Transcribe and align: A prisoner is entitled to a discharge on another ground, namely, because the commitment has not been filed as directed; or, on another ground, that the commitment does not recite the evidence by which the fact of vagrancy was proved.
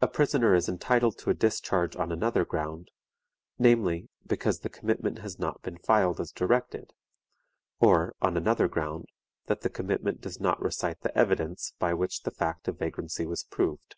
A 0.00 0.08
prisoner 0.08 0.54
is 0.54 0.70
entitled 0.70 1.18
to 1.18 1.28
a 1.28 1.34
discharge 1.34 1.94
on 1.96 2.10
another 2.10 2.46
ground, 2.46 2.90
namely, 3.58 4.08
because 4.26 4.60
the 4.60 4.70
commitment 4.70 5.18
has 5.18 5.38
not 5.38 5.60
been 5.60 5.76
filed 5.76 6.18
as 6.18 6.32
directed; 6.32 6.94
or, 7.78 8.14
on 8.22 8.38
another 8.38 8.68
ground, 8.68 9.04
that 9.44 9.60
the 9.60 9.68
commitment 9.68 10.22
does 10.22 10.40
not 10.40 10.62
recite 10.62 11.02
the 11.02 11.14
evidence 11.14 11.74
by 11.78 11.92
which 11.92 12.22
the 12.22 12.30
fact 12.30 12.68
of 12.68 12.78
vagrancy 12.78 13.26
was 13.26 13.44
proved. 13.44 13.96